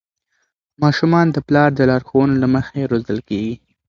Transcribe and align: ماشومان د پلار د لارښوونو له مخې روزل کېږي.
ماشومان 0.83 1.27
د 1.31 1.37
پلار 1.47 1.69
د 1.75 1.81
لارښوونو 1.89 2.35
له 2.43 2.47
مخې 2.55 2.89
روزل 2.91 3.19
کېږي. 3.29 3.55